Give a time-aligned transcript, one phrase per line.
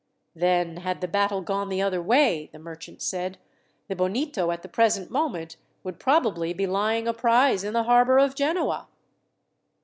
[0.33, 3.37] "Then had the battle gone the other way," the merchant said,
[3.87, 8.17] "the Bonito at the present moment would probably be lying a prize in the harbour
[8.17, 8.87] of Genoa!"